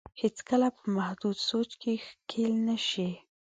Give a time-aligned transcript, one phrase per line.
[0.21, 3.09] هېڅ کله په محدود سوچ کې ښکېل نه شي.